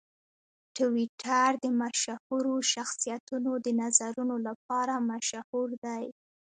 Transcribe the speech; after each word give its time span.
ټویټر 0.75 1.49
د 1.63 1.65
مشهورو 1.81 2.55
شخصیتونو 2.73 3.51
د 3.65 3.67
نظرونو 3.81 4.35
لپاره 4.47 4.93
مشهور 5.11 5.69
دی. 5.85 6.03